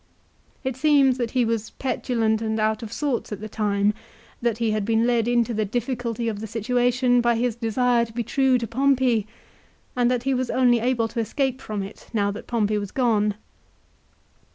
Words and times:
It 0.63 0.75
seems 0.75 1.19
that 1.19 1.29
he 1.37 1.45
was 1.45 1.69
petulant 1.69 2.41
and 2.41 2.59
out 2.59 2.81
of 2.81 2.91
sorts 2.91 3.31
at 3.31 3.39
the 3.39 3.47
time, 3.47 3.93
that 4.41 4.57
he 4.57 4.71
had 4.71 4.83
been 4.83 5.05
led 5.05 5.27
into 5.27 5.53
the 5.53 5.63
difficulty 5.63 6.27
of 6.27 6.39
the 6.39 6.47
situation 6.47 7.21
by 7.21 7.35
his 7.35 7.55
desire 7.55 8.03
to 8.05 8.11
be 8.13 8.23
true 8.23 8.57
to 8.57 8.65
Pompey, 8.65 9.27
and 9.95 10.09
that 10.09 10.23
he 10.23 10.33
was 10.33 10.49
only 10.49 10.79
able 10.79 11.07
to 11.09 11.19
escape 11.19 11.61
from 11.61 11.83
it 11.83 12.07
now 12.13 12.31
that 12.31 12.47
Pompey 12.47 12.79
was 12.79 12.89
gone. 12.89 13.35